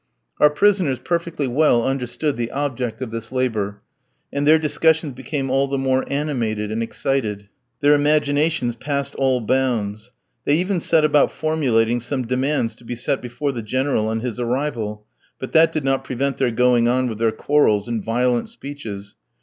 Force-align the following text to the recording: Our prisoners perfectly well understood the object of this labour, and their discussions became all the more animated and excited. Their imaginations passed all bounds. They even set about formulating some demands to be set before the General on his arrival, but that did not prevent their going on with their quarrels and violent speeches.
Our 0.39 0.49
prisoners 0.49 0.97
perfectly 0.97 1.45
well 1.45 1.83
understood 1.83 2.35
the 2.35 2.49
object 2.49 3.03
of 3.03 3.11
this 3.11 3.31
labour, 3.31 3.83
and 4.33 4.47
their 4.47 4.57
discussions 4.57 5.13
became 5.13 5.51
all 5.51 5.67
the 5.67 5.77
more 5.77 6.05
animated 6.11 6.71
and 6.71 6.81
excited. 6.81 7.49
Their 7.81 7.93
imaginations 7.93 8.75
passed 8.75 9.13
all 9.13 9.41
bounds. 9.41 10.09
They 10.43 10.55
even 10.57 10.79
set 10.79 11.05
about 11.05 11.31
formulating 11.31 11.99
some 11.99 12.25
demands 12.25 12.73
to 12.77 12.83
be 12.83 12.95
set 12.95 13.21
before 13.21 13.51
the 13.51 13.61
General 13.61 14.07
on 14.07 14.21
his 14.21 14.39
arrival, 14.39 15.05
but 15.37 15.51
that 15.51 15.71
did 15.71 15.83
not 15.83 16.03
prevent 16.03 16.37
their 16.37 16.49
going 16.49 16.87
on 16.87 17.05
with 17.07 17.19
their 17.19 17.31
quarrels 17.31 17.87
and 17.87 18.03
violent 18.03 18.49
speeches. 18.49 19.13